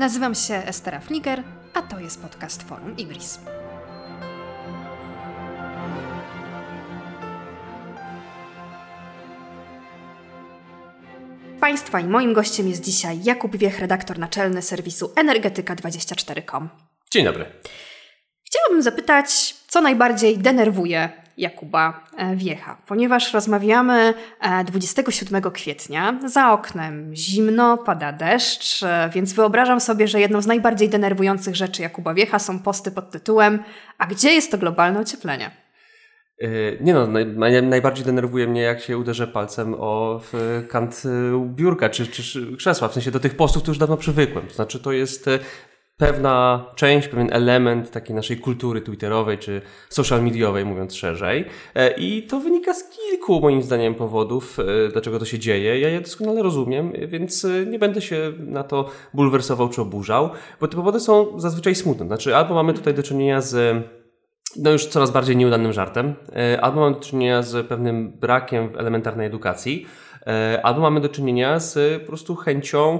[0.00, 1.42] Nazywam się Estera Fliger,
[1.74, 3.38] a to jest podcast Forum Ibris.
[11.60, 16.68] Państwa i moim gościem jest dzisiaj Jakub Wiech, redaktor naczelny serwisu energetyka24.com.
[17.10, 17.46] Dzień dobry.
[18.44, 21.10] Chciałabym zapytać, co najbardziej denerwuje
[21.40, 24.14] Jakuba e, Wiecha, ponieważ rozmawiamy
[24.66, 26.18] 27 e, kwietnia.
[26.26, 31.82] Za oknem zimno, pada deszcz, e, więc wyobrażam sobie, że jedną z najbardziej denerwujących rzeczy
[31.82, 33.62] Jakuba Wiecha są posty pod tytułem
[33.98, 35.50] A gdzie jest to globalne ocieplenie?
[36.80, 40.20] Nie no, naj, najbardziej denerwuje mnie, jak się uderzę palcem o
[40.68, 41.02] kant
[41.44, 42.88] biurka czy, czy krzesła.
[42.88, 44.46] W sensie do tych postów to już dawno przywykłem.
[44.46, 45.30] To znaczy, to jest
[46.00, 51.44] pewna część, pewien element takiej naszej kultury twitterowej czy social mediowej, mówiąc szerzej.
[51.74, 55.80] E, I to wynika z kilku, moim zdaniem, powodów, e, dlaczego to się dzieje.
[55.80, 60.68] Ja je doskonale rozumiem, więc e, nie będę się na to bulwersował czy oburzał, bo
[60.68, 62.06] te powody są zazwyczaj smutne.
[62.06, 63.84] Znaczy, albo mamy tutaj do czynienia z
[64.56, 66.14] no już coraz bardziej nieudanym żartem,
[66.60, 69.86] albo mamy do czynienia z pewnym brakiem elementarnej edukacji,
[70.62, 72.98] albo mamy do czynienia z po prostu chęcią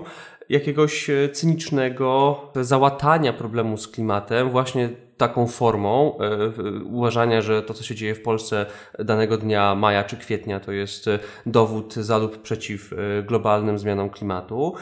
[0.50, 7.84] jakiegoś e, cynicznego załatania problemu z klimatem właśnie taką formą e, uważania, że to, co
[7.84, 8.66] się dzieje w Polsce
[8.98, 12.94] danego dnia maja czy kwietnia, to jest e, dowód za lub przeciw
[13.26, 14.74] globalnym zmianom klimatu.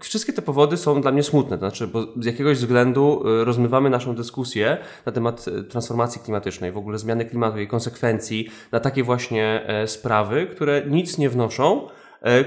[0.00, 4.14] Wszystkie te powody są dla mnie smutne, to znaczy, bo z jakiegoś względu rozmywamy naszą
[4.14, 10.46] dyskusję na temat transformacji klimatycznej, w ogóle zmiany klimatu, jej konsekwencji, na takie właśnie sprawy,
[10.46, 11.88] które nic nie wnoszą,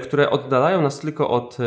[0.02, 1.58] które oddalają nas tylko od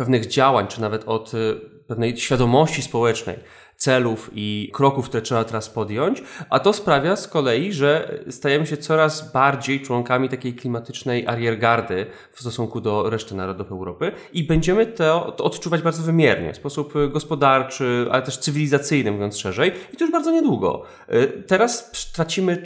[0.00, 3.36] pewnych działań, czy nawet od y, pewnej świadomości społecznej,
[3.80, 8.76] celów i kroków, które trzeba teraz podjąć, a to sprawia z kolei, że stajemy się
[8.76, 15.32] coraz bardziej członkami takiej klimatycznej ariergardy w stosunku do reszty narodów Europy i będziemy to,
[15.32, 20.12] to odczuwać bardzo wymiernie, w sposób gospodarczy, ale też cywilizacyjny, mówiąc szerzej, i to już
[20.12, 20.82] bardzo niedługo.
[21.12, 22.62] Y, teraz tracimy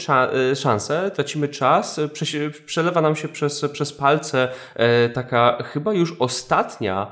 [0.52, 2.00] y, szansę, tracimy czas,
[2.66, 4.48] przelewa nam się przez, przez palce
[5.06, 7.10] y, taka chyba już ostatnia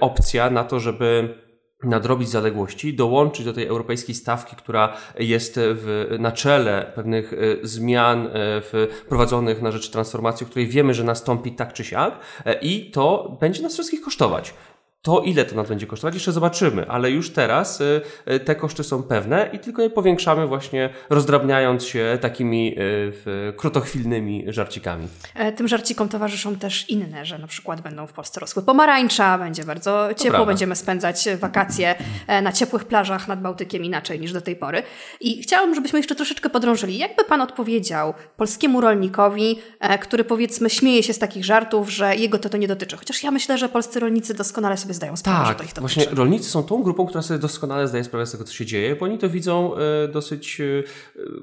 [0.00, 1.43] opcja na to, żeby
[1.84, 8.26] nadrobić zaległości, dołączyć do tej europejskiej stawki, która jest w, na czele pewnych e, zmian
[8.26, 8.60] e,
[9.04, 13.36] wprowadzonych na rzecz transformacji, o której wiemy, że nastąpi tak czy siak e, i to
[13.40, 14.54] będzie nas wszystkich kosztować.
[15.04, 18.00] To, ile to nas będzie kosztować, jeszcze zobaczymy, ale już teraz y,
[18.30, 24.44] y, te koszty są pewne i tylko je powiększamy właśnie rozdrabniając się takimi y, krótochwilnymi
[24.48, 25.08] żarcikami.
[25.34, 29.64] E, tym żarcikom towarzyszą też inne, że na przykład będą w Polsce rosły pomarańcza, będzie
[29.64, 31.94] bardzo ciepło, będziemy spędzać wakacje
[32.26, 34.82] e, na ciepłych plażach nad Bałtykiem inaczej niż do tej pory.
[35.20, 36.98] I chciałabym, żebyśmy jeszcze troszeczkę podrążyli.
[36.98, 42.38] Jakby Pan odpowiedział polskiemu rolnikowi, e, który powiedzmy śmieje się z takich żartów, że jego
[42.38, 42.96] to to nie dotyczy?
[42.96, 45.80] Chociaż ja myślę, że polscy rolnicy doskonale sobie zdają sprawę, tak, że to ich to
[45.80, 48.96] właśnie rolnicy są tą grupą, która sobie doskonale zdaje sprawę z tego, co się dzieje,
[48.96, 50.64] bo oni to widzą e, dosyć e,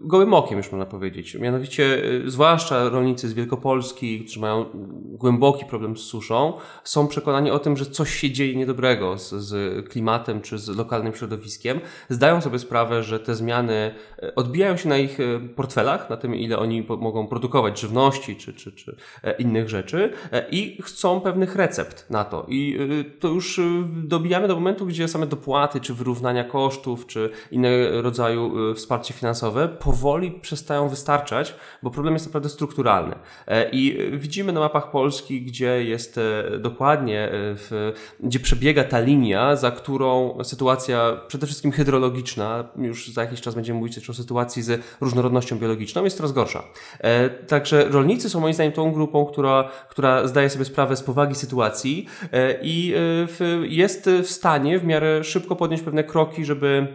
[0.01, 1.35] gołym okiem, już można powiedzieć.
[1.35, 4.65] Mianowicie, e, zwłaszcza rolnicy z Wielkopolski, którzy mają
[5.03, 6.53] głęboki problem z suszą,
[6.83, 11.15] są przekonani o tym, że coś się dzieje niedobrego z, z klimatem czy z lokalnym
[11.15, 11.79] środowiskiem.
[12.09, 13.93] Zdają sobie sprawę, że te zmiany
[14.35, 15.17] odbijają się na ich
[15.55, 18.95] portfelach, na tym, ile oni mogą produkować żywności czy, czy, czy
[19.39, 20.13] innych rzeczy
[20.51, 22.45] i chcą pewnych recept na to.
[22.49, 22.77] I
[23.19, 23.40] to już
[24.03, 29.67] dobijamy do momentu, gdzie same dopłaty, czy wyrównania kosztów, czy innego rodzaju y, wsparcie finansowe
[29.67, 33.15] powoli przestają wystarczać, bo problem jest naprawdę strukturalny.
[33.47, 38.99] E, I widzimy na mapach Polski, gdzie jest e, dokładnie, e, w, gdzie przebiega ta
[38.99, 44.61] linia, za którą sytuacja przede wszystkim hydrologiczna, już za jakiś czas będziemy mówić o sytuacji
[44.61, 46.63] z różnorodnością biologiczną, jest coraz gorsza.
[47.47, 52.07] Także rolnicy są moim zdaniem tą grupą, która, która zdaje sobie sprawę z powagi sytuacji
[52.61, 52.95] i
[53.63, 56.87] jest w stanie w miarę szybko podjąć pewne kroki, żeby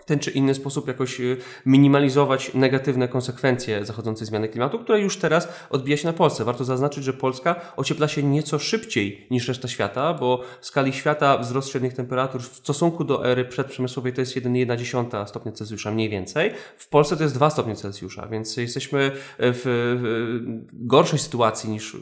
[0.00, 1.36] w ten czy inny sposób jakoś y,
[1.66, 6.44] minimalizować negatywne konsekwencje zachodzącej zmiany klimatu, które już teraz odbija się na Polsce.
[6.44, 11.38] Warto zaznaczyć, że Polska ociepla się nieco szybciej niż reszta świata, bo w skali świata
[11.38, 16.50] wzrost średnich temperatur w stosunku do ery przedprzemysłowej to jest 1,1 stopnia Celsjusza mniej więcej.
[16.76, 19.98] W Polsce to jest 2 stopnie Celsjusza, więc jesteśmy w,
[20.72, 21.96] gorszej sytuacji niż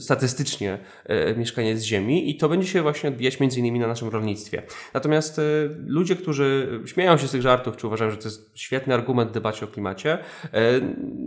[0.00, 4.62] statystycznie e, mieszkaniec Ziemi i to będzie się właśnie odbijać między innymi na naszym rolnictwie.
[4.94, 5.42] Natomiast e,
[5.86, 9.32] ludzie, którzy śmieją się z tych żartów, czy uważają, że to jest świetny argument w
[9.32, 10.18] debacie o klimacie,
[10.52, 10.80] e,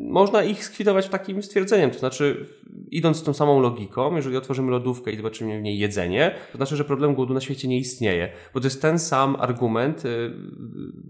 [0.10, 1.92] można ich skwitować takim stwierdzeniem.
[1.92, 2.46] To znaczy,
[2.92, 6.84] idąc tą samą logiką, jeżeli otworzymy lodówkę i zobaczymy w niej jedzenie, to znaczy, że
[6.84, 8.32] problem głodu na świecie nie istnieje.
[8.54, 10.10] Bo to jest ten sam argument, e,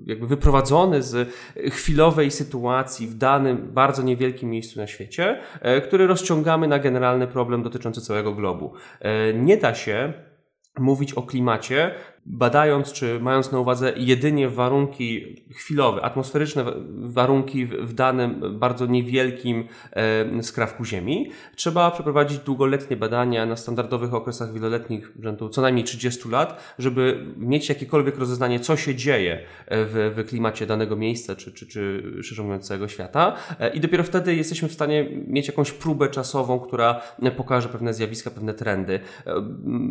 [0.05, 1.29] jakby wyprowadzony z
[1.71, 7.63] chwilowej sytuacji w danym bardzo niewielkim miejscu na świecie, e, który rozciągamy na generalny problem
[7.63, 8.73] dotyczący całego globu.
[9.33, 10.13] Nie da się
[10.79, 11.95] mówić o klimacie
[12.25, 19.67] badając czy mając na uwadze jedynie warunki chwilowe, atmosferyczne warunki w danym bardzo niewielkim
[20.41, 26.75] skrawku Ziemi, trzeba przeprowadzić długoletnie badania na standardowych okresach wieloletnich, rzędu co najmniej 30 lat,
[26.79, 32.03] żeby mieć jakiekolwiek rozeznanie, co się dzieje w, w klimacie danego miejsca, czy, czy, czy
[32.23, 33.35] szerzej mówiąc całego świata.
[33.59, 37.01] E, I dopiero wtedy jesteśmy w stanie mieć jakąś próbę czasową, która
[37.37, 38.99] pokaże pewne zjawiska, pewne trendy.
[39.27, 39.33] E,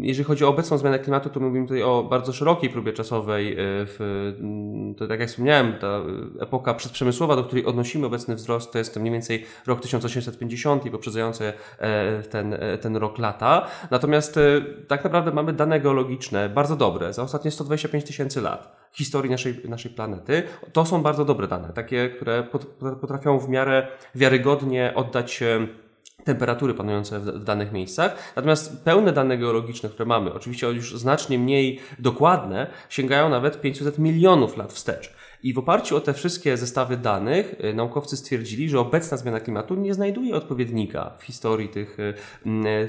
[0.00, 3.52] jeżeli chodzi o obecną zmianę klimatu, to mówimy tutaj o bardzo szerokiej próbie czasowej.
[3.52, 4.32] E, w,
[4.96, 6.00] to tak jak wspomniałem, ta
[6.40, 11.52] epoka przedprzemysłowa, do której odnosimy obecny wzrost, to jest mniej więcej rok 1850 i poprzedzający
[12.30, 13.66] ten, ten rok lata.
[13.90, 14.38] Natomiast
[14.88, 19.90] tak naprawdę mamy dane geologiczne bardzo dobre za ostatnie 125 tysięcy lat historii naszej, naszej
[19.90, 20.42] planety.
[20.72, 22.46] To są bardzo dobre dane, takie, które
[23.00, 25.42] potrafią w miarę wiarygodnie oddać
[26.24, 28.32] temperatury panujące w, danych miejscach.
[28.36, 34.56] Natomiast pełne dane geologiczne, które mamy, oczywiście już znacznie mniej dokładne, sięgają nawet 500 milionów
[34.56, 35.12] lat wstecz.
[35.42, 39.74] I w oparciu o te wszystkie zestawy danych y, naukowcy stwierdzili, że obecna zmiana klimatu
[39.74, 41.96] nie znajduje odpowiednika w historii tych,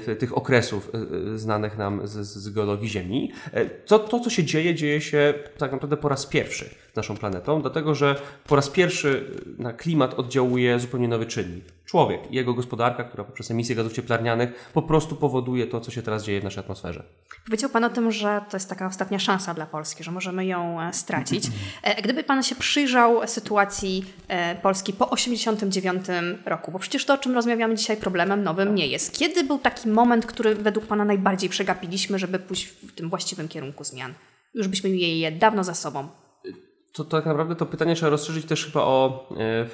[0.08, 0.90] y, tych okresów
[1.34, 3.32] y, znanych nam z, z geologii Ziemi.
[3.86, 7.94] To, to, co się dzieje, dzieje się tak naprawdę po raz pierwszy naszą planetą, dlatego
[7.94, 11.64] że po raz pierwszy na klimat oddziałuje zupełnie nowy czynnik.
[11.84, 16.02] Człowiek i jego gospodarka, która poprzez emisję gazów cieplarnianych po prostu powoduje to, co się
[16.02, 17.02] teraz dzieje w naszej atmosferze.
[17.44, 20.80] Powiedział Pan o tym, że to jest taka ostatnia szansa dla Polski, że możemy ją
[20.80, 21.44] e, stracić.
[21.82, 26.06] E, gdyby Pan się przyjrzał sytuacji e, Polski po 1989
[26.46, 29.18] roku, bo przecież to, o czym rozmawiamy dzisiaj, problemem nowym nie jest.
[29.18, 33.84] Kiedy był taki moment, który według Pana najbardziej przegapiliśmy, żeby pójść w tym właściwym kierunku
[33.84, 34.14] zmian?
[34.54, 36.08] Już byśmy mieli je dawno za sobą
[36.96, 39.26] to tak naprawdę to pytanie trzeba rozszerzyć też chyba o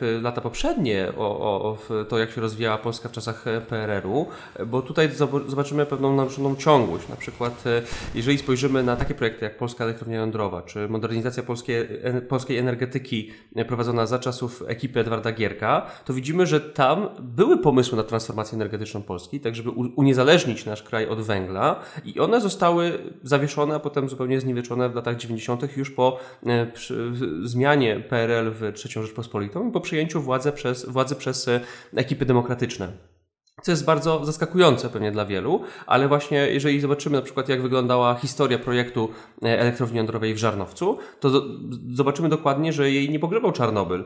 [0.03, 4.27] e, lata poprzednie, o, o, o to, jak się rozwijała Polska w czasach e, PRR-u,
[4.67, 5.11] bo tutaj
[5.47, 7.09] zobaczymy pewną naruszoną ciągłość.
[7.09, 7.83] Na przykład, e,
[8.15, 11.89] jeżeli spojrzymy na takie projekty jak Polska Elektrownia Jądrowa, czy modernizacja polskiej,
[12.29, 13.31] polskiej energetyki
[13.69, 19.03] prowadzona za czasów ekipy Edwarda Gierka, to widzimy, że tam były pomysły na transformację energetyczną
[19.03, 24.41] Polski, tak żeby uniezależnić nasz kraj od węgla i one zostały zawieszone, a potem zupełnie
[24.41, 25.77] zniweczone w latach 90.
[25.77, 26.19] już po
[27.43, 31.61] zmianie PRL w III Rzeczpospolitą i po przejęciu władzy przez, władzy przez e,
[31.97, 33.12] ekipy demokratyczne.
[33.63, 38.15] Co jest bardzo zaskakujące pewnie dla wielu, ale właśnie jeżeli zobaczymy na przykład jak wyglądała
[38.15, 39.09] historia projektu
[39.43, 41.31] e, elektrowni jądrowej w Żarnowcu, to
[41.95, 44.05] zobaczymy dokładnie, że jej nie pogrzebał Czarnobyl.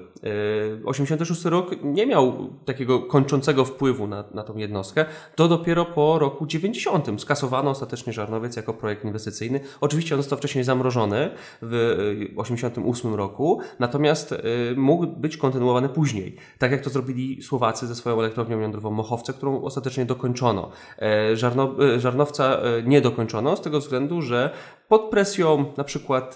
[0.84, 5.04] 86 e, rok nie miał takiego kończącego wpływu na, na tą jednostkę.
[5.34, 9.60] To dopiero po roku 90 skasowano ostatecznie Żarnowiec jako projekt inwestycyjny.
[9.80, 11.30] Oczywiście on został wcześniej zamrożony
[11.62, 14.34] w 88 e, roku, natomiast
[14.76, 16.36] mógł być kontynuowany później.
[16.58, 20.70] Tak jak to zrobili Słowacy ze swoją elektrownią jądrową Mochowce, którą ostatecznie dokończono.
[20.98, 24.50] E, żarno, e, żarnowca e, nie dokończono z tego względu, że
[24.88, 26.34] pod presją na przykład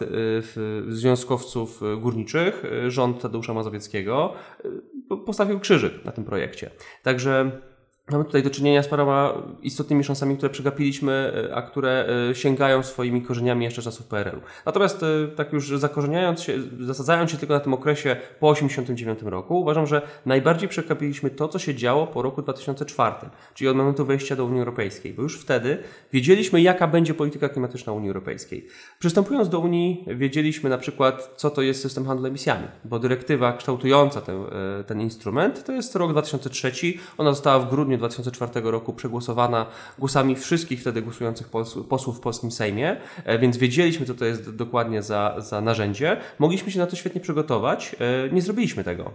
[0.89, 4.33] związkowców górniczych rząd Tadeusza Mazowieckiego
[5.27, 6.71] postawił krzyżyk na tym projekcie.
[7.03, 7.51] Także
[8.11, 12.83] Mamy tutaj do czynienia z paroma istotnymi szansami, które przegapiliśmy, e, a które e, sięgają
[12.83, 14.41] swoimi korzeniami jeszcze czasów PRL-u.
[14.67, 19.61] Natomiast e, tak już zakorzeniając się, zasadzając się tylko na tym okresie po 1989 roku,
[19.61, 23.17] uważam, że najbardziej przegapiliśmy to, co się działo po roku 2004,
[23.55, 25.79] czyli od momentu wejścia do Unii Europejskiej, bo już wtedy
[26.13, 28.67] wiedzieliśmy, jaka będzie polityka klimatyczna Unii Europejskiej.
[28.99, 34.21] Przystępując do Unii, wiedzieliśmy na przykład, co to jest system handlu emisjami, bo dyrektywa kształtująca
[34.21, 34.37] ten,
[34.87, 36.73] ten instrument to jest rok 2003,
[37.19, 39.67] ona została w grudniu 2004 roku przegłosowana
[39.99, 41.49] głosami wszystkich wtedy głosujących
[41.89, 46.17] posłów w polskim Sejmie, e, więc wiedzieliśmy, co to jest dokładnie za, za narzędzie.
[46.39, 47.97] Mogliśmy się na to świetnie przygotować.
[48.01, 49.13] E, nie zrobiliśmy tego.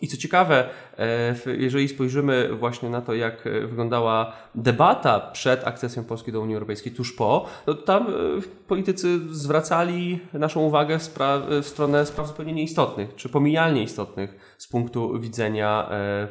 [0.00, 0.68] I co ciekawe,
[0.98, 6.92] e, jeżeli spojrzymy właśnie na to, jak wyglądała debata przed akcesją Polski do Unii Europejskiej,
[6.92, 8.06] tuż po, no tam
[8.68, 11.08] politycy zwracali naszą uwagę w,
[11.62, 16.28] w stronę spraw zupełnie nieistotnych, czy pomijalnie istotnych z punktu widzenia e,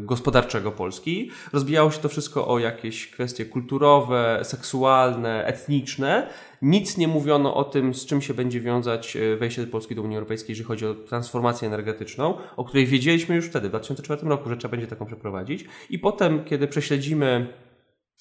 [0.00, 1.30] gospodarczego Polski.
[1.52, 6.28] Rozbijało się to wszystko o jakieś kwestie kulturowe, seksualne, etniczne.
[6.62, 10.16] Nic nie mówiono o tym, z czym się będzie wiązać e, wejście Polski do Unii
[10.16, 14.56] Europejskiej, jeżeli chodzi o transformację energetyczną, o której wiedzieliśmy już wtedy, w 2004 roku, że
[14.56, 15.64] trzeba będzie taką przeprowadzić.
[15.90, 17.46] I potem, kiedy prześledzimy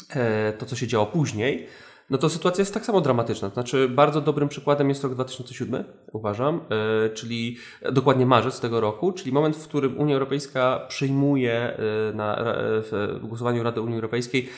[0.10, 1.68] e, to, co się działo później,
[2.10, 3.50] no to sytuacja jest tak samo dramatyczna.
[3.50, 6.62] Znaczy, bardzo dobrym przykładem jest rok 2007, uważam,
[7.04, 7.58] yy, czyli
[7.92, 13.20] dokładnie marzec tego roku, czyli moment, w którym Unia Europejska przyjmuje yy, na, yy, w
[13.22, 14.50] głosowaniu Rady Unii Europejskiej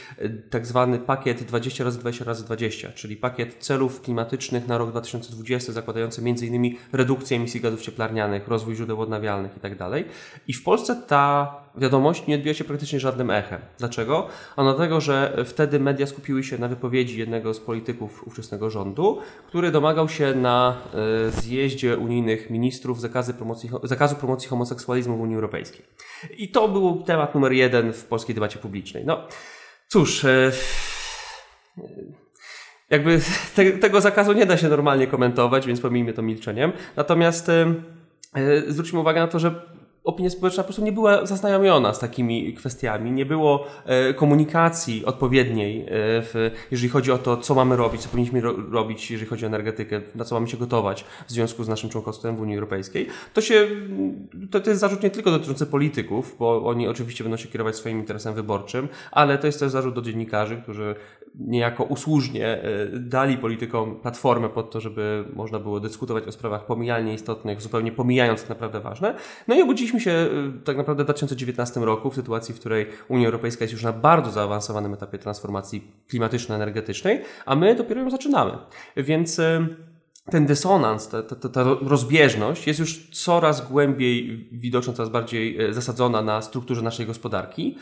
[0.50, 5.74] tak zwany pakiet 20 razy 20 razy 20, czyli pakiet celów klimatycznych na rok 2020,
[5.74, 6.76] zakładający m.in.
[6.94, 9.76] redukcję emisji gazów cieplarnianych, rozwój źródeł odnawialnych itd.
[9.78, 10.04] Tak
[10.48, 13.62] I w Polsce ta wiadomość nie odbija się praktycznie żadnym echem.
[13.78, 14.28] Dlaczego?
[14.56, 19.72] Ano dlatego, że wtedy media skupiły się na wypowiedzi jednego z polityków ówczesnego rządu, który
[19.72, 20.78] domagał się na
[21.30, 25.86] zjeździe unijnych ministrów zakazu promocji, zakazu promocji homoseksualizmu w Unii Europejskiej.
[26.38, 29.06] I to był temat numer jeden w polskiej debacie publicznej.
[29.06, 29.28] No
[29.88, 30.26] cóż,
[32.90, 33.20] jakby
[33.56, 36.72] te, tego zakazu nie da się normalnie komentować, więc pomijmy to milczeniem.
[36.96, 37.52] Natomiast
[38.68, 43.12] zwróćmy uwagę na to, że opinia społeczna po prostu nie była zaznajomiona z takimi kwestiami,
[43.12, 45.86] nie było e, komunikacji odpowiedniej, e,
[46.22, 49.48] w, jeżeli chodzi o to, co mamy robić, co powinniśmy ro robić, jeżeli chodzi o
[49.48, 53.08] energetykę, na co mamy się gotować w związku z naszym członkostwem w Unii Europejskiej.
[53.34, 53.68] To się,
[54.52, 58.00] to, to jest zarzut nie tylko dotyczący polityków, bo oni oczywiście będą się kierować swoim
[58.00, 60.96] interesem wyborczym, ale to jest też zarzut do dziennikarzy, którzy
[61.36, 67.14] niejako usłużnie e, dali politykom platformę pod to, żeby można było dyskutować o sprawach pomijalnie
[67.14, 69.16] istotnych, zupełnie pomijając naprawdę ważne.
[69.48, 70.28] No i obudziliśmy się e,
[70.64, 74.32] tak naprawdę w 2019 roku w sytuacji, w której Unia Europejska jest już na bardzo
[74.32, 78.52] zaawansowanym etapie transformacji klimatyczno-energetycznej, a my dopiero ją zaczynamy.
[78.98, 79.68] Więc e,
[80.32, 86.42] ten dysonans, ta, ta, ta, rozbieżność jest już coraz głębiej widoczna, coraz bardziej zasadzona na
[86.42, 87.78] strukturze naszej gospodarki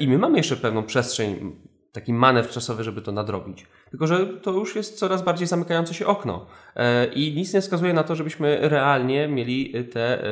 [0.00, 1.52] i my mamy jeszcze pewną przestrzeń
[1.96, 3.66] taki manewr czasowy, żeby to nadrobić.
[3.90, 7.92] Tylko, że to już jest coraz bardziej zamykające się okno e, i nic nie wskazuje
[7.92, 10.26] na to, żebyśmy realnie mieli te e,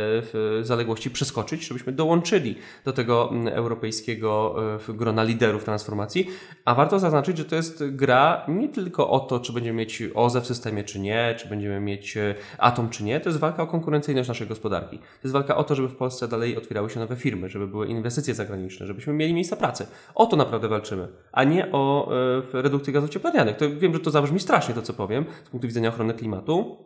[0.63, 4.57] zaległości przeskoczyć, żebyśmy dołączyli do tego europejskiego
[4.89, 6.31] e, grona liderów transformacji.
[6.65, 10.41] A warto zaznaczyć, że to jest gra nie tylko o to, czy będziemy mieć OZE
[10.41, 12.19] w systemie, czy nie, czy będziemy mieć
[12.59, 13.21] atom, czy nie.
[13.21, 14.99] To jest walka o konkurencyjność naszej gospodarki.
[14.99, 17.87] To jest walka o to, żeby w Polsce dalej otwierały się nowe firmy, żeby były
[17.87, 19.87] inwestycje zagraniczne, żebyśmy mieli miejsca pracy.
[20.15, 22.09] O to naprawdę walczymy, a nie o
[22.53, 23.44] redukcję gazów cieplarnianych.
[23.53, 26.77] To wiem, że to zabrzmi strasznie to, co powiem z punktu widzenia ochrony klimatu,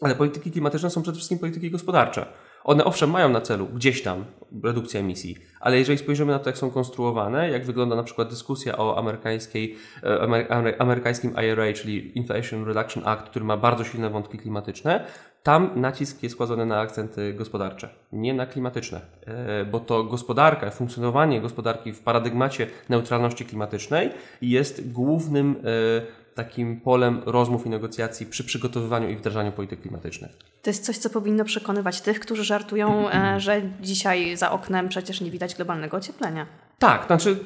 [0.00, 2.26] ale polityki klimatyczne są przede wszystkim polityki gospodarcze.
[2.68, 4.24] One owszem mają na celu gdzieś tam
[4.64, 8.78] redukcję emisji, ale jeżeli spojrzymy na to, jak są konstruowane, jak wygląda na przykład dyskusja
[8.78, 15.04] o amerykańskiej, e, amerykańskim IRA, czyli Inflation Reduction Act, który ma bardzo silne wątki klimatyczne,
[15.42, 21.40] tam nacisk jest kładzony na akcenty gospodarcze, nie na klimatyczne, e, bo to gospodarka, funkcjonowanie
[21.40, 24.10] gospodarki w paradygmacie neutralności klimatycznej
[24.42, 30.30] jest głównym e, takim polem rozmów i negocjacji przy przygotowywaniu i wdrażaniu polityk klimatycznych.
[30.62, 35.20] To jest coś, co powinno przekonywać tych, którzy żartują, e, że dzisiaj za oknem przecież
[35.20, 36.46] nie widać globalnego ocieplenia.
[36.78, 37.36] Tak, znaczy.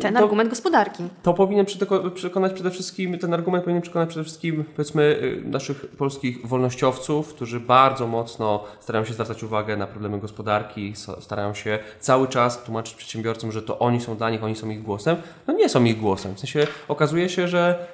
[0.00, 1.02] Ten to, argument gospodarki.
[1.22, 1.66] To powinien
[2.14, 7.60] przekonać przede wszystkim, ten argument powinien przekonać przede wszystkim, powiedzmy, y, naszych polskich wolnościowców, którzy
[7.60, 13.52] bardzo mocno starają się zwracać uwagę na problemy gospodarki, starają się cały czas tłumaczyć przedsiębiorcom,
[13.52, 15.16] że to oni są dla nich, oni są ich głosem.
[15.46, 16.34] No nie są ich głosem.
[16.34, 17.86] W sensie okazuje się, że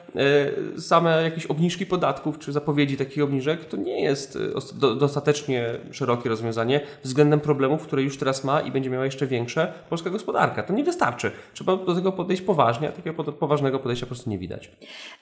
[0.76, 4.52] y, same jakieś obniżki podatków czy zapowiedzi takich obniżek to nie jest y,
[4.96, 10.10] dostatecznie szerokie rozwiązanie względem problemów, które już teraz ma i będzie miała jeszcze większe polska
[10.10, 10.62] gospodarka.
[10.62, 11.32] To nie wystarczy.
[11.54, 14.70] Trzeba do tego podejść poważnie, a takiego poważnego podejścia po prostu nie widać.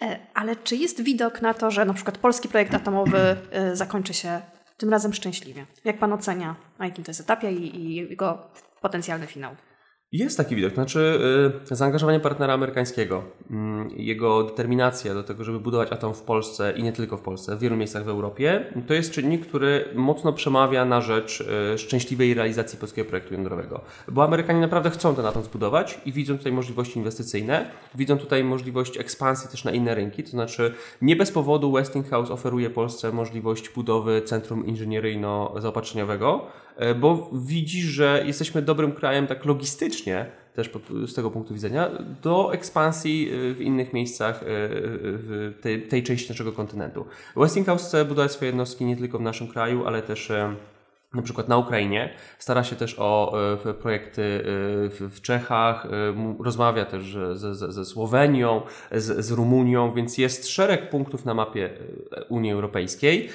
[0.02, 4.14] E, ale czy jest widok na to, że na przykład polski projekt atomowy e, zakończy
[4.14, 4.40] się
[4.76, 5.66] tym razem szczęśliwie?
[5.84, 8.38] Jak pan ocenia, na jakim to jest etapie i, i jego
[8.80, 9.56] potencjalny finał?
[10.14, 11.20] Jest taki widok, znaczy
[11.72, 16.82] y, zaangażowanie partnera amerykańskiego, mm, jego determinacja do tego, żeby budować atom w Polsce i
[16.82, 20.84] nie tylko w Polsce, w wielu miejscach w Europie, to jest czynnik, który mocno przemawia
[20.84, 21.44] na rzecz
[21.74, 23.80] y, szczęśliwej realizacji polskiego projektu jądrowego.
[24.08, 28.98] Bo Amerykanie naprawdę chcą ten atom zbudować i widzą tutaj możliwości inwestycyjne, widzą tutaj możliwość
[28.98, 34.22] ekspansji też na inne rynki, to znaczy nie bez powodu Westinghouse oferuje Polsce możliwość budowy
[34.22, 36.40] centrum inżynieryjno-zaopatrzeniowego,
[37.00, 40.70] bo widzi, że jesteśmy dobrym krajem tak logistycznie, też
[41.06, 41.90] z tego punktu widzenia,
[42.22, 47.04] do ekspansji e, w innych miejscach e, w tej, tej części naszego kontynentu.
[47.36, 50.32] Westinghouse chce budować swoje jednostki nie tylko w naszym kraju, ale też
[51.14, 55.88] na przykład na Ukrainie, stara się też o e, projekty e, w Czechach, e,
[56.44, 61.70] rozmawia też ze, ze, Słowenią, z, z, Rumunią, więc jest szereg punktów na mapie
[62.28, 63.28] Unii Europejskiej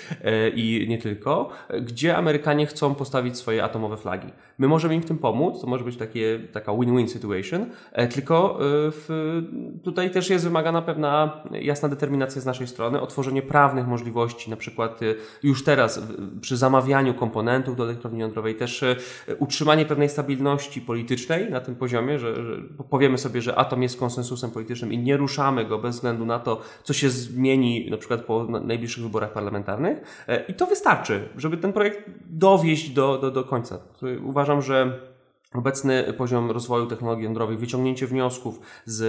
[0.55, 1.49] i nie tylko,
[1.81, 4.27] gdzie Amerykanie chcą postawić swoje atomowe flagi.
[4.57, 7.65] My możemy im w tym pomóc, to może być takie, taka win-win situation,
[8.13, 9.41] tylko w,
[9.83, 14.99] tutaj też jest wymagana pewna jasna determinacja z naszej strony, otworzenie prawnych możliwości, na przykład
[15.43, 16.01] już teraz
[16.41, 18.95] przy zamawianiu komponentów, do elektrowni jądrowej, też e,
[19.39, 22.57] utrzymanie pewnej stabilności politycznej na tym poziomie, że, że
[22.89, 26.61] powiemy sobie, że atom jest konsensusem politycznym i nie ruszamy go bez względu na to,
[26.83, 30.25] co się zmieni na przykład po najbliższych wyborach parlamentarnych.
[30.27, 33.79] E, I to wystarczy, żeby ten projekt dowieść do, do, do końca.
[34.23, 35.08] Uważam, że
[35.53, 39.01] obecny poziom rozwoju technologii jądrowych, wyciągnięcie wniosków z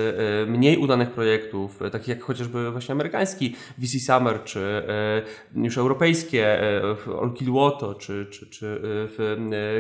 [0.47, 5.23] e, mniej udanych projektów, e, takich jak chociażby właśnie amerykański VC Summer, czy e,
[5.55, 6.61] już europejskie
[7.07, 8.83] Olkiluoto, czy, czy, czy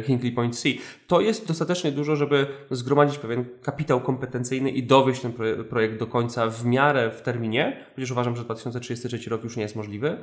[0.06, 0.68] Hinkley Point C,
[1.06, 5.32] to jest dostatecznie dużo, żeby zgromadzić pewien kapitał kompetencyjny i dowieść ten
[5.68, 9.76] projekt do końca w miarę w terminie, chociaż uważam, że 2033 rok już nie jest
[9.76, 10.16] możliwy,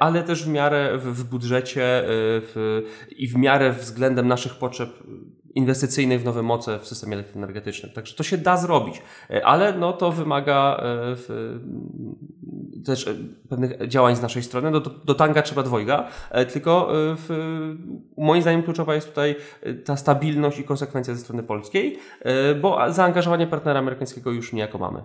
[0.00, 2.82] ale też w miarę w, w budżecie w,
[3.16, 4.90] i w miarę względem naszych potrzeb
[5.54, 7.92] inwestycyjnych w nowe moce w systemie elektroenergetycznym.
[7.92, 10.80] Także to się da zrobić, e, ale no to wymaga e,
[11.16, 11.58] w,
[12.86, 13.14] też e,
[13.48, 14.70] pewnych działań z naszej strony.
[14.70, 16.08] Do, do tanga trzeba dwojga,
[16.52, 17.28] tylko w,
[18.16, 19.36] moim zdaniem kluczowa jest tutaj
[19.84, 21.98] ta stabilność i konsekwencja ze strony polskiej,
[22.60, 25.02] bo zaangażowanie partnera amerykańskiego już niejako mamy.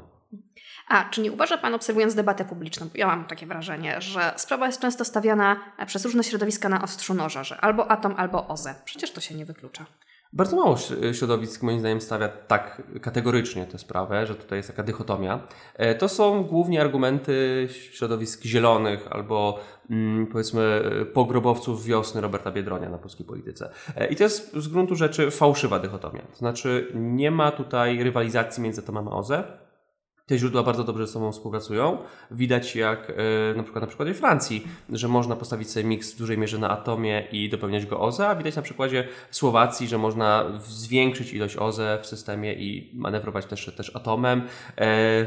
[0.88, 4.82] A, czy nie uważa Pan, obserwując debatę publiczną, ja mam takie wrażenie, że sprawa jest
[4.82, 8.76] często stawiana przez różne środowiska na ostrzu noża, że albo atom, albo OZE.
[8.86, 9.86] Przecież to się nie wyklucza.
[10.34, 10.76] Bardzo mało
[11.14, 15.48] środowisk moim zdaniem stawia tak kategorycznie tę sprawę, że tutaj jest taka dychotomia.
[15.76, 20.82] E, to są głównie argumenty środowisk zielonych albo mm, powiedzmy
[21.14, 23.70] pogrobowców wiosny Roberta Biedronia na polskiej polityce.
[23.96, 26.22] E, I to jest z gruntu rzeczy fałszywa dychotomia.
[26.22, 29.67] To znaczy nie ma tutaj rywalizacji między atomem a OZE
[30.28, 31.98] te źródła bardzo dobrze ze sobą współpracują.
[32.32, 36.38] Widać jak e, na przykład na przykładzie Francji, że można postawić sobie miks w dużej
[36.38, 41.34] mierze na atomie i dopełniać go OZE, a widać na przykładzie Słowacji, że można zwiększyć
[41.34, 44.42] ilość OZE w systemie i manewrować też, też atomem.
[44.78, 45.26] E,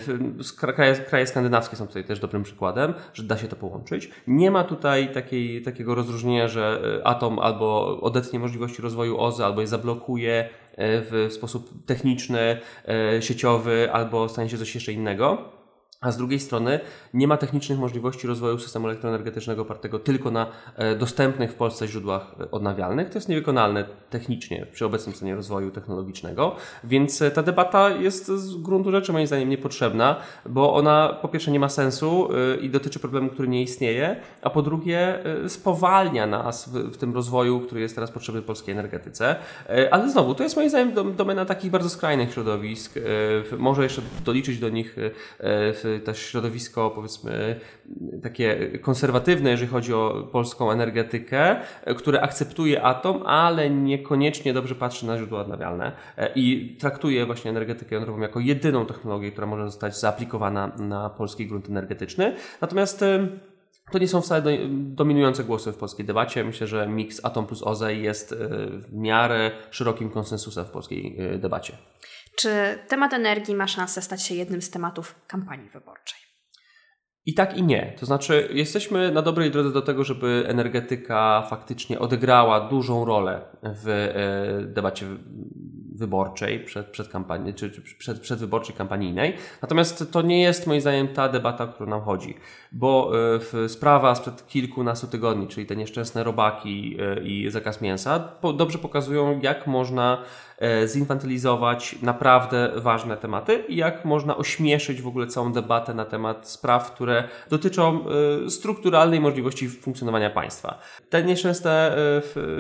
[0.57, 4.11] kraje, kraje skandynawskie są tutaj też dobrym przykładem, że da się to połączyć.
[4.27, 9.61] Nie ma tutaj takiej, takiego rozróżnienia, że e, atom albo odetnie możliwości rozwoju OZE, albo
[9.61, 10.49] je zablokuje,
[10.79, 15.60] w sposób techniczny, e, sieciowy albo stanie się coś jeszcze innego
[16.01, 16.81] a z drugiej strony
[17.15, 22.35] nie ma technicznych możliwości rozwoju systemu elektroenergetycznego opartego tylko na e, dostępnych w Polsce źródłach
[22.41, 23.09] e, odnawialnych.
[23.09, 28.57] To jest niewykonalne technicznie przy obecnym stanie rozwoju technologicznego, więc e, ta debata jest z
[28.57, 30.17] gruntu rzeczy moim zdaniem niepotrzebna,
[30.47, 32.29] bo ona po pierwsze nie ma sensu
[32.61, 37.81] i dotyczy problemu, który nie istnieje, a po drugie spowalnia nas w, tym rozwoju, który
[37.81, 39.37] jest teraz potrzebny polskiej energetyce.
[39.91, 42.95] Ale znowu, to jest moim zdaniem domena takich bardzo skrajnych środowisk.
[43.59, 44.97] Może jeszcze doliczyć do nich
[45.41, 47.61] w też środowisko, powiedzmy,
[48.23, 51.57] takie konserwatywne, jeżeli chodzi o polską energetykę,
[51.97, 55.93] które akceptuje atom, ale niekoniecznie dobrze patrzy na źródła odnawialne
[56.35, 61.69] i traktuje właśnie energetykę jądrową jako jedyną technologię, która może zostać zaaplikowana na polski grunt
[61.69, 62.35] energetyczny.
[62.61, 63.05] Natomiast
[63.93, 66.45] to nie są wcale dominujące głosy w polskiej debacie.
[66.45, 68.35] Myślę, że miks atom plus OZE jest
[68.71, 71.73] w miarę szerokim konsensusem w polskiej debacie.
[72.41, 76.19] Czy temat energii ma szansę stać się jednym z tematów kampanii wyborczej?
[77.27, 77.97] I tak i nie.
[78.01, 83.89] To znaczy, jesteśmy na dobrej drodze do tego, żeby energetyka faktycznie odegrała dużą rolę w
[83.89, 85.07] e, debacie
[86.01, 89.37] wyborczej, przed, przed kampanii, czy, czy przed, przedwyborczej kampanijnej.
[89.63, 92.35] Natomiast to nie jest moim zdaniem ta debata, o którą nam chodzi,
[92.73, 93.13] bo
[93.65, 99.41] e, sprawa sprzed kilkunastu tygodni, czyli te nieszczęsne robaki e, i zakaz mięsa, dobrze pokazują,
[99.41, 100.25] jak można
[100.61, 106.49] E, zinfantylizować naprawdę ważne tematy i jak można ośmieszyć w ogóle całą debatę na temat
[106.49, 108.05] spraw, które dotyczą
[108.49, 110.79] strukturalnej możliwości funkcjonowania państwa.
[111.11, 111.97] Te nieszczęsne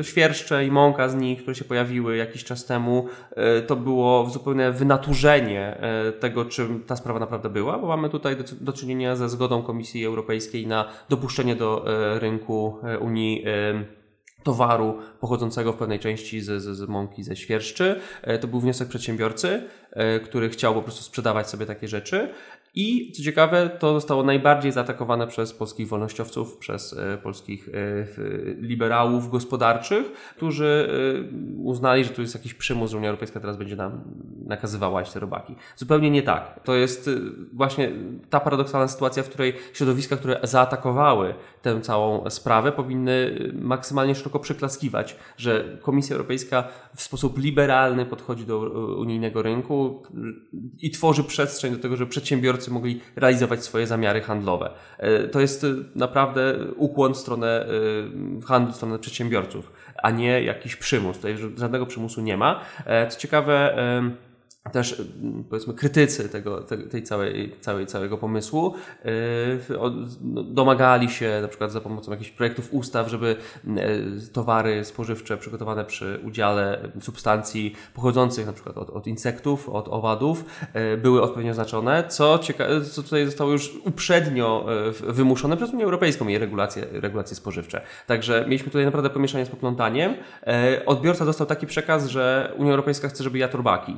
[0.03, 3.09] świerszcze i mąka z nich, które się pojawiły jakiś czas temu,
[3.67, 5.81] to było zupełne wynaturzenie
[6.21, 10.67] tego, czym ta sprawa naprawdę była, bo mamy tutaj do, czynienia ze zgodą Komisji Europejskiej
[10.67, 11.85] na dopuszczenie do
[12.21, 13.45] rynku Unii
[14.43, 18.01] towaru pochodzącego w pewnej części z, z, z mąki ze świerszczy.
[18.23, 22.29] E, to był wniosek przedsiębiorcy, e, który chciał po prostu sprzedawać sobie takie rzeczy.
[22.75, 27.73] I co ciekawe, to zostało najbardziej zaatakowane przez polskich wolnościowców, przez e, polskich e,
[28.61, 33.77] liberałów gospodarczych, którzy e, uznali, że tu jest jakiś przymus, że Unia Europejska teraz będzie
[33.77, 34.03] nam
[34.47, 35.55] nakazywała te robaki.
[35.77, 36.61] Zupełnie nie tak.
[36.65, 37.11] To jest
[37.53, 37.93] właśnie
[38.31, 45.17] ta paradoksalna sytuacja, w której środowiska, które zaatakowały tę całą sprawę, powinny maksymalnie szeroko przyklaskiwać,
[45.37, 48.59] że Komisja Europejska w sposób liberalny podchodzi do
[48.99, 50.03] unijnego rynku
[50.81, 54.71] i tworzy przestrzeń do tego, że przedsiębiorcy mogli realizować swoje zamiary handlowe.
[54.99, 57.67] E, to jest e, naprawdę ukłon w stronę
[58.41, 61.17] e, handlu, w stronę przedsiębiorców, a nie jakiś przymus.
[61.17, 62.61] Tutaj żadnego przymusu nie ma.
[63.09, 63.77] Co ciekawe,
[64.73, 65.03] też
[65.51, 68.75] powiedzmy krytycy tego, tej całej, całej, całego pomysłu
[69.69, 73.37] no, domagali się na przykład za pomocą jakichś projektów ustaw, żeby
[74.33, 80.45] towary spożywcze przygotowane przy udziale substancji pochodzących na przykład od, od insektów, od owadów
[80.99, 84.67] były odpowiednio oznaczone, co, cieka- co tutaj zostało już uprzednio
[85.03, 87.81] wymuszone przez Unię Europejską i regulacje, regulacje spożywcze.
[88.07, 90.15] Także mieliśmy tutaj naprawdę pomieszanie z poplątaniem.
[90.87, 93.97] Odbiorca dostał taki przekaz, że Unia Europejska chce, żeby jadł robaki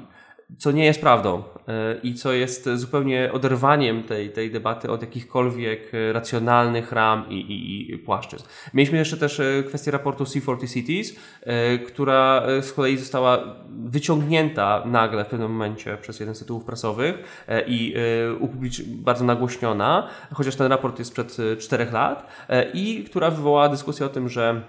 [0.59, 5.95] co nie jest prawdą e, i co jest zupełnie oderwaniem tej, tej debaty od jakichkolwiek
[5.95, 8.45] e, racjonalnych ram i, i, i płaszczyzn.
[8.75, 11.17] Mieliśmy jeszcze też e, kwestię raportu C40 Cities,
[11.87, 13.39] która z kolei została
[13.69, 17.95] wyciągnięta nagle w pewnym momencie przez jeden z tytułów prasowych i
[18.87, 22.27] bardzo nagłośniona, chociaż ten raport jest sprzed czterech lat
[22.75, 24.63] i która wywołała dyskusję o tym, że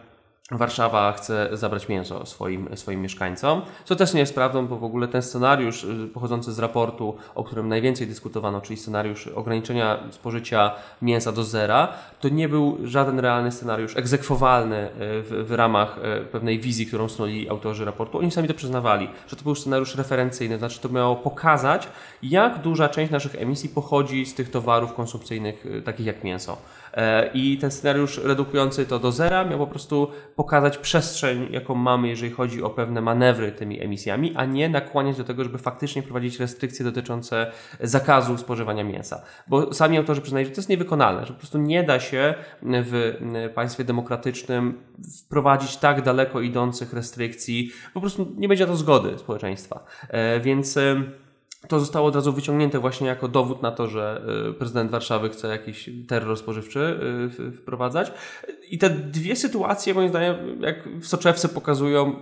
[0.51, 5.07] Warszawa chce zabrać mięso swoim, swoim mieszkańcom, co też nie jest prawdą, bo w ogóle
[5.07, 11.31] ten scenariusz y, pochodzący z raportu, o którym najwięcej dyskutowano, czyli scenariusz ograniczenia spożycia mięsa
[11.31, 16.59] do zera, to nie był żaden realny scenariusz egzekwowalny y, w, w ramach y, pewnej
[16.59, 18.17] wizji, którą snuli autorzy raportu.
[18.17, 21.87] Oni sami to przyznawali, że to był scenariusz referencyjny, to znaczy to miało pokazać,
[22.23, 26.57] jak duża część naszych emisji pochodzi z tych towarów konsumpcyjnych, takich jak mięso.
[26.93, 32.07] E, I ten scenariusz redukujący to do zera miał po prostu pokazać przestrzeń, jaką mamy,
[32.07, 36.39] jeżeli chodzi o pewne manewry tymi emisjami, a nie nakłaniać do tego, żeby faktycznie prowadzić
[36.39, 39.21] restrykcje dotyczące zakazu spożywania mięsa.
[39.47, 43.13] Bo sami autorzy przyznają, że to jest niewykonalne, że po prostu nie da się w
[43.55, 44.79] państwie demokratycznym
[45.25, 49.83] wprowadzić tak daleko idących restrykcji, po prostu nie będzie to zgody społeczeństwa.
[50.09, 50.79] E, więc
[51.67, 55.47] to zostało od razu wyciągnięte właśnie jako dowód na to, że y, prezydent Warszawy chce
[55.47, 56.99] jakiś terror spożywczy
[57.39, 58.11] y, wprowadzać.
[58.69, 62.15] I te dwie sytuacje, moim zdaniem, jak w soczewce pokazują,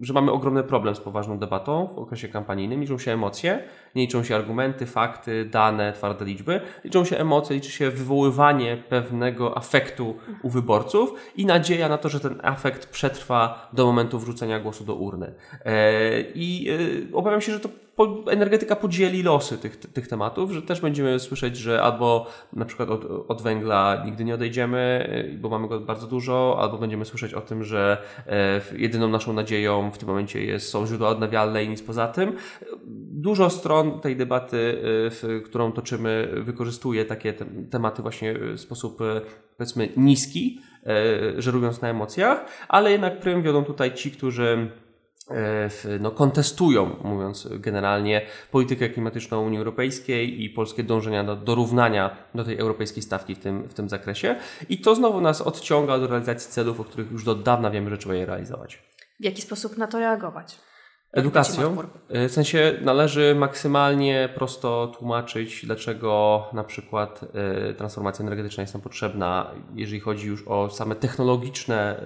[0.00, 2.80] że mamy ogromny problem z poważną debatą w okresie kampanijnym.
[2.80, 6.60] Liczą się emocje, nie liczą się argumenty, fakty, dane, twarde liczby.
[6.84, 12.20] Liczą się emocje, liczy się wywoływanie pewnego afektu u wyborców i nadzieja na to, że
[12.20, 15.34] ten afekt przetrwa do momentu wrzucenia głosu do urny.
[15.64, 17.68] E, I e, obawiam się, że to
[18.30, 23.04] energetyka podzieli losy tych, tych tematów, że też będziemy słyszeć, że albo na przykład od,
[23.28, 27.40] od węgla nigdy nie odejdziemy, e, bo mamy go bardzo dużo, albo będziemy słyszeć o
[27.40, 28.02] tym, że
[28.76, 32.32] jedyną naszą nadzieją w tym momencie jest, są źródła odnawialne i nic poza tym.
[33.10, 34.82] Dużo stron tej debaty,
[35.44, 37.34] którą toczymy, wykorzystuje takie
[37.70, 38.98] tematy właśnie w sposób
[39.56, 40.60] powiedzmy niski,
[41.38, 44.70] żerując na emocjach, ale jednak prym wiodą tutaj ci, którzy
[46.00, 52.58] no, kontestują, mówiąc generalnie, politykę klimatyczną Unii Europejskiej i polskie dążenia do dorównania do tej
[52.58, 54.36] europejskiej stawki w tym, w tym zakresie.
[54.68, 57.98] I to znowu nas odciąga do realizacji celów, o których już do dawna wiemy, że
[57.98, 58.82] trzeba je realizować.
[59.20, 60.58] W jaki sposób na to reagować?
[61.12, 61.76] Edukacją.
[62.08, 67.20] E, w sensie należy maksymalnie prosto tłumaczyć, dlaczego na przykład
[67.68, 72.00] e, transformacja energetyczna jest nam potrzebna, jeżeli chodzi już o same technologiczne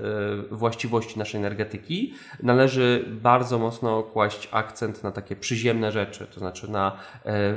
[0.50, 2.14] e, właściwości naszej energetyki.
[2.42, 6.96] Należy bardzo mocno kłaść akcent na takie przyziemne rzeczy, to znaczy na,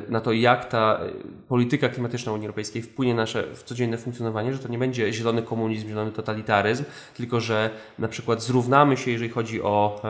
[0.10, 0.99] na to, jak ta
[1.47, 5.88] polityka klimatyczna Unii Europejskiej wpłynie na nasze codzienne funkcjonowanie, że to nie będzie zielony komunizm,
[5.88, 10.01] zielony totalitaryzm, tylko że na przykład zrównamy się, jeżeli chodzi o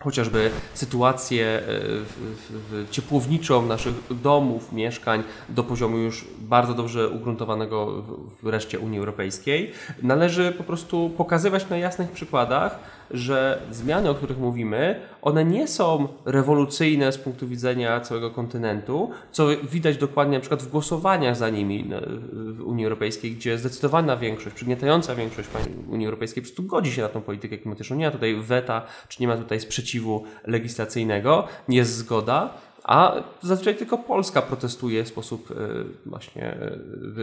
[0.00, 8.02] chociażby sytuację e, ciepłowniczą naszych domów, mieszkań do poziomu już bardzo dobrze ugruntowanego
[8.42, 9.72] w reszcie Unii Europejskiej.
[10.02, 12.78] Należy po prostu pokazywać na jasnych przykładach,
[13.14, 19.46] że zmiany, o których mówimy, one nie są rewolucyjne z punktu widzenia całego kontynentu, co
[19.70, 21.90] widać dokładnie na przykład w głosowaniach za nimi
[22.32, 25.48] w Unii Europejskiej, gdzie zdecydowana większość, przygniatająca większość
[25.88, 27.96] Unii Europejskiej po prostu godzi się na tą politykę klimatyczną.
[27.96, 32.54] Nie ma tutaj weta, czy nie ma tutaj sprzeciwu legislacyjnego, nie jest zgoda.
[32.84, 35.54] A zazwyczaj tylko Polska protestuje w sposób e,
[36.06, 36.78] właśnie e,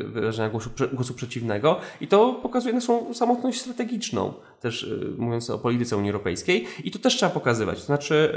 [0.07, 5.97] wyrażenia głosu, głosu przeciwnego i to pokazuje naszą samotność strategiczną, też e, mówiąc o polityce
[5.97, 7.79] Unii Europejskiej i to też trzeba pokazywać.
[7.79, 8.33] To znaczy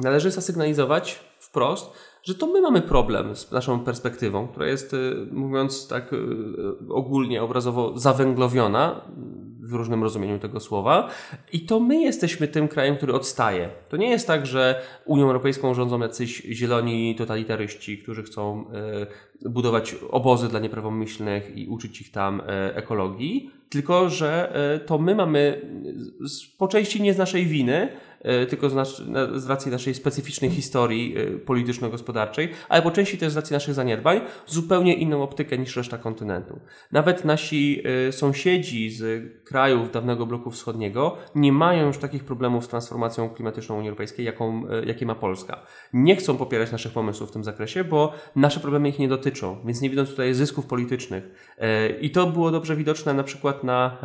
[0.00, 1.90] należy zasygnalizować wprost,
[2.22, 4.96] że to my mamy problem z naszą perspektywą, która jest,
[5.30, 6.10] mówiąc tak
[6.88, 9.00] ogólnie, obrazowo zawęglowiona
[9.66, 11.10] w różnym rozumieniu tego słowa.
[11.52, 13.70] I to my jesteśmy tym krajem, który odstaje.
[13.88, 19.06] To nie jest tak, że Unią Europejską rządzą jacyś zieloni totalitaryści, którzy chcą e,
[19.44, 24.52] budować obozy dla nieprawomyślnych i uczyć ich tam e, ekologii tylko że
[24.86, 25.60] to my mamy
[26.58, 27.88] po części nie z naszej winy,
[28.26, 29.02] E, tylko z, nas,
[29.34, 34.20] z racji naszej specyficznej historii e, polityczno-gospodarczej, ale po części też z racji naszych zaniedbań,
[34.46, 36.60] zupełnie inną optykę niż reszta kontynentu.
[36.92, 42.68] Nawet nasi e, sąsiedzi z krajów dawnego bloku wschodniego nie mają już takich problemów z
[42.68, 45.62] transformacją klimatyczną Unii Europejskiej, jaką, jakie ma Polska.
[45.92, 49.80] Nie chcą popierać naszych pomysłów w tym zakresie, bo nasze problemy ich nie dotyczą, więc
[49.80, 51.54] nie widzą tutaj zysków politycznych.
[52.00, 53.98] I to było dobrze widoczne na przykład na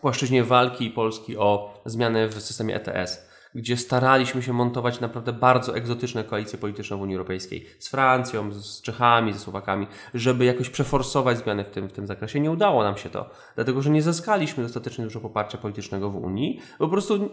[0.00, 6.24] płaszczyźnie walki Polski o zmianę w systemie ETS, gdzie staraliśmy się montować naprawdę bardzo egzotyczne
[6.24, 11.64] koalicje polityczne w Unii Europejskiej z Francją, z Czechami, ze Słowakami, żeby jakoś przeforsować zmiany
[11.64, 12.40] w tym, w tym zakresie.
[12.40, 16.60] Nie udało nam się to, dlatego że nie zyskaliśmy dostatecznie dużo poparcia politycznego w Unii.
[16.78, 17.30] Po prostu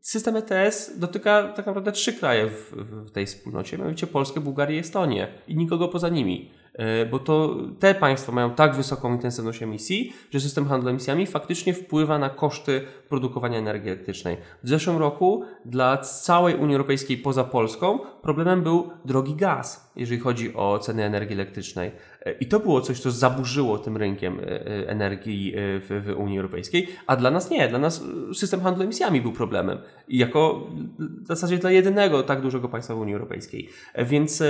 [0.00, 4.80] system ETS dotyka tak naprawdę trzy kraje w, w tej wspólnocie, mianowicie Polskę, Bułgarię i
[4.80, 6.50] Estonię i nikogo poza nimi.
[6.74, 11.74] E, bo to te państwa mają tak wysoką intensywność emisji, że system handlu emisjami faktycznie
[11.74, 14.36] wpływa na koszty produkowania energii elektrycznej.
[14.62, 20.54] W zeszłym roku dla całej Unii Europejskiej poza Polską problemem był drogi gaz, jeżeli chodzi
[20.54, 21.90] o ceny energii elektrycznej.
[22.26, 27.16] E, I to było coś, co zaburzyło tym rynkiem e, energii w, Unii Europejskiej, a
[27.16, 27.68] dla nas nie.
[27.68, 28.04] Dla nas
[28.34, 29.78] system handlu emisjami był problemem.
[30.08, 30.66] I jako
[30.98, 33.68] w zasadzie dla jedynego tak dużego państwa w Unii Europejskiej.
[33.98, 34.42] Więc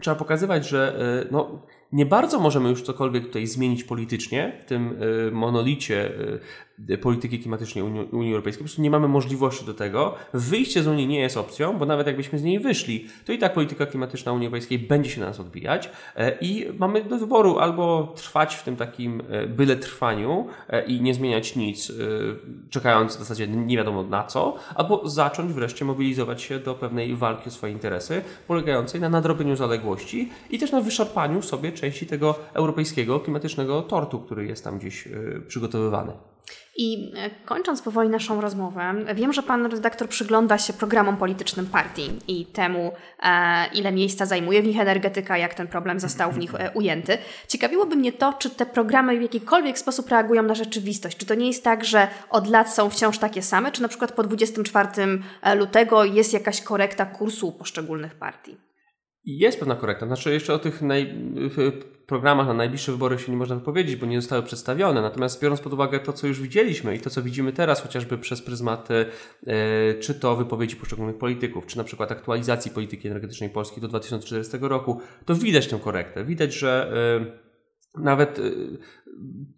[0.00, 4.98] trzeba pokazywać, że e, no, nie bardzo możemy już cokolwiek tutaj zmienić politycznie w tym
[5.28, 6.38] e, monolicie e,
[7.00, 8.62] polityki klimatycznej Unii, Unii Europejskiej.
[8.62, 10.14] Po prostu nie mamy możliwości do tego.
[10.34, 13.54] Wyjście z Unii nie jest opcją, bo nawet jakbyśmy z niej wyszli, to i tak
[13.54, 18.14] polityka klimatyczna Unii Europejskiej będzie się na nas odbijać e, i mamy do wyboru albo
[18.16, 21.92] trwać w tym takim e, byle trwaniu e, i nie zmieniać nic,
[22.70, 27.48] czekając w zasadzie nie wiadomo na co, albo zacząć wreszcie mobilizować się do pewnej walki
[27.48, 33.20] o swoje interesy, polegającej na nadrobieniu zaległości i też na wyszarpaniu sobie części tego europejskiego
[33.20, 35.08] klimatycznego tortu, który jest tam gdzieś
[35.48, 36.29] przygotowywany.
[36.82, 42.10] I e, kończąc powoli naszą rozmowę, wiem, że pan redaktor przygląda się programom politycznym partii
[42.28, 46.54] i temu, e, ile miejsca zajmuje w nich energetyka, jak ten problem został w nich
[46.54, 47.18] e, ujęty.
[47.48, 51.16] Ciekawiłoby mnie to, czy te programy w jakikolwiek sposób reagują na rzeczywistość.
[51.16, 54.12] Czy to nie jest tak, że od lat są wciąż takie same, czy na przykład
[54.12, 54.88] po 24
[55.56, 58.56] lutego jest jakaś korekta kursu poszczególnych partii?
[59.24, 60.06] Jest pewna korekta.
[60.06, 61.14] Znaczy, jeszcze o tych naj
[62.10, 65.02] programach na najbliższe wybory się nie można wypowiedzieć, bo nie zostały przedstawione.
[65.02, 68.42] Natomiast biorąc pod uwagę to, co już widzieliśmy i to, co widzimy teraz, chociażby przez
[68.42, 69.06] pryzmaty
[69.46, 74.58] e, czy to wypowiedzi poszczególnych polityków, czy na przykład aktualizacji polityki energetycznej Polski do 2040
[74.60, 76.24] roku, to widać tę korektę.
[76.24, 77.49] Widać, że e,
[77.94, 78.42] nawet e,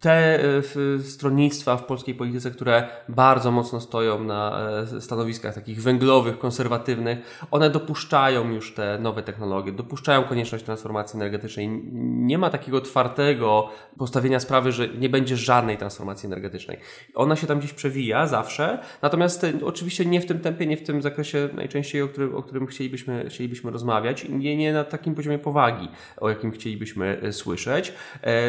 [0.00, 0.62] te e,
[1.02, 7.18] stronnictwa w polskiej polityce, które bardzo mocno stoją na e, stanowiskach takich węglowych, konserwatywnych,
[7.50, 11.68] one dopuszczają już te nowe technologie, dopuszczają konieczność transformacji energetycznej.
[11.92, 13.68] Nie ma takiego twardego
[13.98, 16.78] postawienia sprawy, że nie będzie żadnej transformacji energetycznej.
[17.14, 20.82] Ona się tam gdzieś przewija zawsze, natomiast e, oczywiście nie w tym tempie, nie w
[20.82, 25.38] tym zakresie najczęściej, o którym, o którym chcielibyśmy, chcielibyśmy rozmawiać, nie, nie na takim poziomie
[25.38, 27.92] powagi, o jakim chcielibyśmy słyszeć.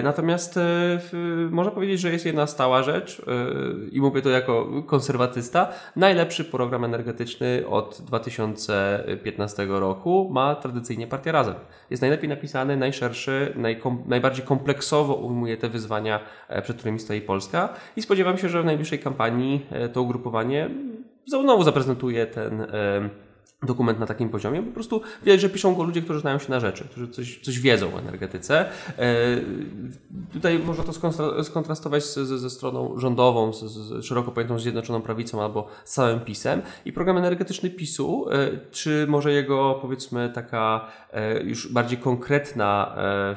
[0.03, 0.59] Natomiast
[1.49, 3.23] można powiedzieć, że jest jedna stała rzecz y,
[3.91, 5.67] i mówię to jako konserwatysta.
[5.95, 11.55] Najlepszy program energetyczny od 2015 roku ma tradycyjnie Partia Razem.
[11.89, 17.69] Jest najlepiej napisany, najszerszy, najkom, najbardziej kompleksowo ujmuje te wyzwania, e, przed którymi stoi Polska
[17.95, 20.69] i spodziewam się, że w najbliższej kampanii e, to ugrupowanie
[21.25, 23.09] znowu zaprezentuje ten e,
[23.65, 24.63] dokument na takim poziomie.
[24.63, 27.59] Po prostu widać, że piszą go ludzie, którzy znają się na rzeczy, którzy coś, coś
[27.59, 28.65] wiedzą o energetyce.
[28.97, 29.05] E,
[30.33, 30.93] tutaj można to
[31.43, 36.19] skontrastować z, z, ze stroną rządową, z, z szeroko pojętą Zjednoczoną Prawicą albo z całym
[36.19, 36.61] PiSem.
[36.85, 43.35] I program energetyczny PiSu, e, czy może jego powiedzmy taka e, już bardziej konkretna e,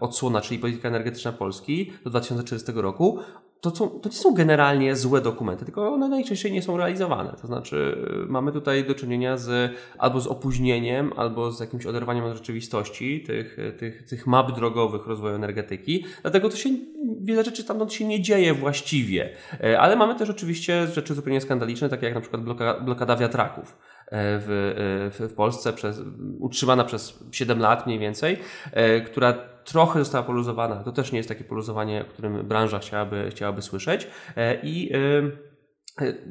[0.00, 3.18] odsłona, czyli polityka energetyczna Polski do 2030 roku,
[3.60, 7.36] to, są, to nie są generalnie złe dokumenty, tylko one najczęściej nie są realizowane.
[7.40, 12.24] To znaczy, y, mamy tutaj do czynienia z albo z opóźnieniem, albo z jakimś oderwaniem
[12.24, 16.04] od rzeczywistości tych, tych, tych map drogowych rozwoju energetyki.
[16.22, 16.70] Dlatego to się
[17.20, 19.30] wiele rzeczy tam się nie dzieje właściwie.
[19.64, 23.76] E, ale mamy też oczywiście rzeczy zupełnie skandaliczne, takie jak na przykład blokada, blokada wiatraków
[24.12, 26.00] w, w, w Polsce, przez,
[26.38, 28.38] utrzymana przez 7 lat mniej więcej,
[29.06, 29.34] która
[29.68, 30.76] trochę została poluzowana.
[30.76, 34.08] To też nie jest takie poluzowanie, o którym branża chciałaby, chciałaby słyszeć.
[34.36, 34.92] E, I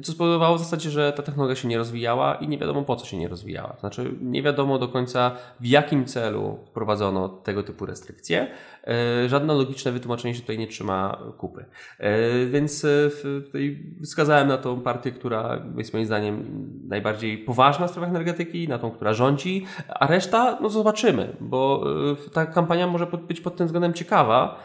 [0.02, 3.06] co spowodowało w zasadzie, że ta technologia się nie rozwijała i nie wiadomo po co
[3.06, 3.76] się nie rozwijała.
[3.80, 8.50] Znaczy, nie wiadomo do końca w jakim celu wprowadzono tego typu restrykcje.
[8.86, 11.64] E, żadne logiczne wytłumaczenie się tutaj nie trzyma kupy.
[11.98, 12.86] E, więc
[13.44, 16.44] tutaj wskazałem na tą partię, która jest moim zdaniem
[16.88, 21.84] najbardziej poważna w sprawach energetyki, na tą, która rządzi, a reszta, no zobaczymy, bo
[22.32, 24.58] ta kampania może być pod tym względem ciekawa.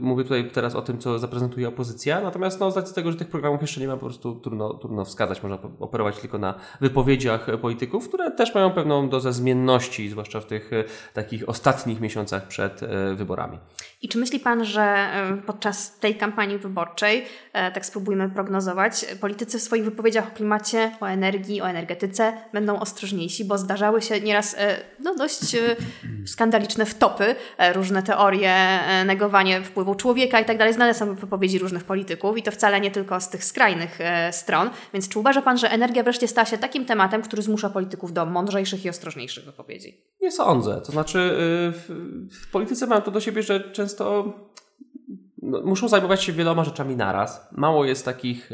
[0.00, 3.28] Mówię tutaj teraz o tym, co zaprezentuje opozycja, natomiast no, z racji tego, że tych
[3.28, 5.42] programów jeszcze nie ma, po prostu trudno, trudno wskazać.
[5.42, 10.72] Można operować tylko na wypowiedziach polityków, które też mają pewną dozę zmienności, zwłaszcza w tych
[10.72, 13.58] e, takich ostatnich miesiącach przed e, wyborami.
[14.02, 19.62] I czy myśli Pan, że e, podczas tej kampanii wyborczej, tak spróbujmy prognozować, politycy w
[19.62, 24.56] swoich wypowiedziach o klimacie, o energii, o energetyce będą ostrożniejsi, bo zdarzały się nieraz
[25.00, 25.56] no, dość
[26.26, 27.34] skandaliczne wtopy,
[27.74, 28.54] różne teorie,
[29.06, 30.74] negowanie wpływu człowieka i tak dalej.
[30.74, 34.70] Znane są wypowiedzi różnych polityków i to wcale nie tylko z tych skrajnych E, stron.
[34.92, 38.26] Więc czy uważa Pan, że energia wreszcie stała się takim tematem, który zmusza polityków do
[38.26, 40.04] mądrzejszych i ostrożniejszych wypowiedzi?
[40.20, 40.80] Nie sądzę.
[40.86, 41.72] To znaczy, y,
[42.30, 44.32] w polityce mają to do siebie, że często
[45.44, 47.48] muszą zajmować się wieloma rzeczami naraz.
[47.52, 48.52] Mało jest takich,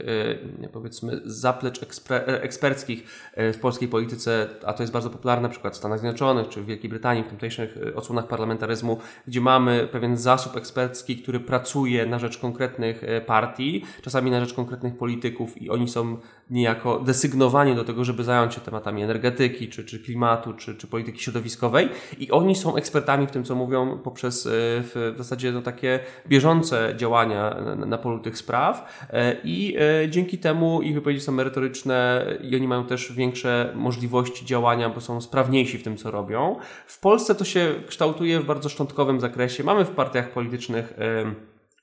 [0.62, 5.48] e, powiedzmy, zaplecz e, eksperckich e, w polskiej polityce, a to jest bardzo popularne na
[5.48, 10.16] przykład w Stanach Zjednoczonych czy w Wielkiej Brytanii, w tamtejszych odsłonach parlamentaryzmu, gdzie mamy pewien
[10.16, 15.88] zasób ekspercki, który pracuje na rzecz konkretnych partii, czasami na rzecz konkretnych polityków i oni
[15.88, 16.16] są
[16.50, 21.20] niejako desygnowani do tego, żeby zająć się tematami energetyki, czy, czy klimatu, czy, czy polityki
[21.20, 26.79] środowiskowej i oni są ekspertami w tym, co mówią poprzez w zasadzie no, takie bieżące
[26.96, 32.56] działania na polu tych spraw e, i e, dzięki temu ich wypowiedzi są merytoryczne i
[32.56, 36.56] oni mają też większe możliwości działania, bo są sprawniejsi w tym, co robią.
[36.86, 39.64] W Polsce to się kształtuje w bardzo szczątkowym zakresie.
[39.64, 40.94] Mamy w partiach politycznych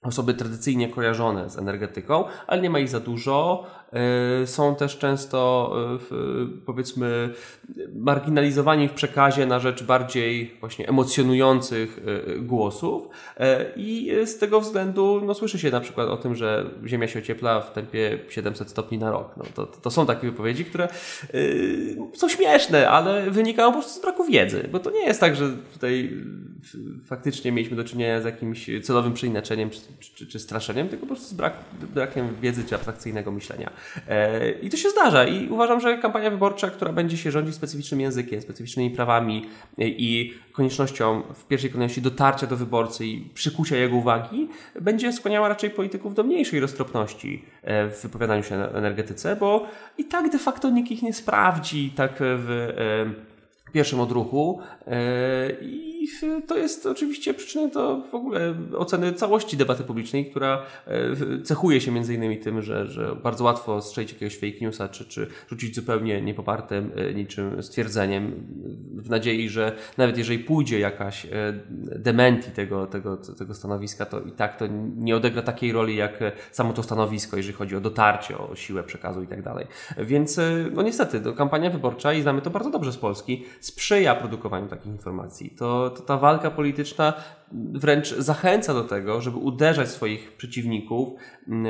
[0.02, 3.66] osoby tradycyjnie kojarzone z energetyką, ale nie ma ich za dużo.
[3.94, 5.72] E, są też często,
[6.12, 6.16] e,
[6.66, 7.34] powiedzmy,
[7.96, 13.10] marginalizowani w przekazie na rzecz bardziej właśnie emocjonujących e, głosów.
[13.76, 17.62] I z tego względu no, słyszy się na przykład o tym, że Ziemia się ociepla
[17.62, 19.34] w tempie 700 stopni na rok.
[19.38, 20.88] No, to, to są takie wypowiedzi, które
[22.14, 25.50] są śmieszne, ale wynikają po prostu z braku wiedzy, bo to nie jest tak, że
[25.74, 26.24] tutaj
[27.06, 29.80] faktycznie mieliśmy do czynienia z jakimś celowym przeinaczeniem czy,
[30.16, 31.54] czy, czy straszeniem, tylko po prostu z brak,
[31.94, 33.72] brakiem wiedzy czy abstrakcyjnego myślenia.
[34.08, 38.02] E, I to się zdarza i uważam, że kampania wyborcza, która będzie się rządzić specyficznym
[38.02, 39.46] językiem, specyficznymi prawami
[39.78, 44.50] i koniecznością w pierwszej kolejności dotarcia do wyborcy i przykucia jego uwagi,
[44.82, 49.68] będzie skłaniała raczej polityków do mniejszej roztropności e, w wypowiadaniu się o energetyce, bo
[49.98, 53.38] i tak de facto nikt ich nie sprawdzi tak w e,
[53.72, 54.62] pierwszym odruchu
[55.62, 55.97] i
[56.48, 61.92] to jest oczywiście przyczyną do w ogóle oceny całości debaty publicznej, która e, cechuje się
[61.92, 66.22] między innymi tym, że, że bardzo łatwo strzelić jakiegoś fake newsa, czy, czy rzucić zupełnie
[66.22, 68.48] niepopartym e, niczym stwierdzeniem
[68.96, 71.30] w nadziei, że nawet jeżeli pójdzie jakaś e,
[72.00, 74.66] dementi tego, tego, tego stanowiska, to i tak to
[74.98, 76.20] nie odegra takiej roli jak
[76.52, 79.68] samo to stanowisko, jeżeli chodzi o dotarcie, o siłę przekazu i tak dalej.
[79.98, 80.40] Więc
[80.74, 85.50] no niestety, kampania wyborcza i znamy to bardzo dobrze z Polski, sprzyja produkowaniu takich informacji.
[85.50, 87.14] To, to ta walka polityczna
[87.52, 91.10] wręcz zachęca do tego, żeby uderzać swoich przeciwników
[91.48, 91.66] mm,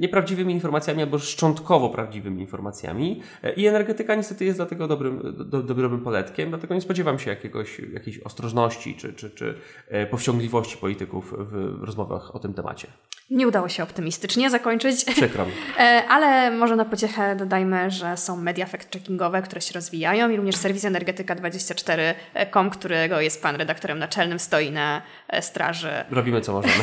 [0.00, 3.22] nieprawdziwymi informacjami albo szczątkowo prawdziwymi informacjami.
[3.56, 8.18] I energetyka niestety jest dlatego dobrym, do, dobrym poletkiem, dlatego nie spodziewam się jakiegoś, jakiejś
[8.18, 9.54] ostrożności czy, czy, czy
[9.88, 12.88] e, powściągliwości polityków w rozmowach o tym temacie.
[13.30, 15.04] Nie udało się optymistycznie zakończyć.
[15.04, 15.52] Przykro mi.
[15.78, 20.56] E, ale może na pociechę dodajmy, że są media fact-checkingowe, które się rozwijają i również
[20.56, 25.90] serwis energetyka24.com, którego jest pan redaktorem naczelnym, stoi na e, straży.
[26.10, 26.74] Robimy co możemy.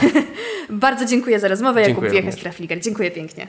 [0.69, 1.83] Bardzo dziękuję za rozmowę.
[1.83, 2.31] Dziękuję Jakub Wiechę,
[2.81, 3.47] Dziękuję pięknie.